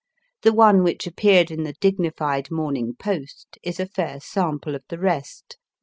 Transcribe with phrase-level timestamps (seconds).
[0.41, 4.97] The one which appeared in the dignified Morning Post is a fair sample of the
[4.97, 5.59] rest.